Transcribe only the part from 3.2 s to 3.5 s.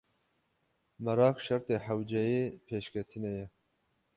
ye.